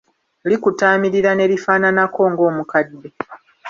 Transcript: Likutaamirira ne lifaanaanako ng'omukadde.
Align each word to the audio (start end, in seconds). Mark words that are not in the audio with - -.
Likutaamirira 0.49 1.31
ne 1.35 1.45
lifaanaanako 1.51 2.21
ng'omukadde. 2.31 3.09